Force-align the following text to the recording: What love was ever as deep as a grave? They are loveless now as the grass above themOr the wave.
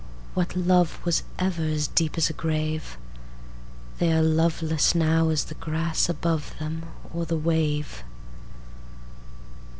What 0.33 0.55
love 0.55 0.99
was 1.05 1.21
ever 1.37 1.61
as 1.65 1.87
deep 1.87 2.17
as 2.17 2.27
a 2.27 2.33
grave? 2.33 2.97
They 3.99 4.11
are 4.11 4.23
loveless 4.23 4.95
now 4.95 5.29
as 5.29 5.43
the 5.43 5.53
grass 5.53 6.09
above 6.09 6.55
themOr 6.59 7.27
the 7.27 7.37
wave. 7.37 8.03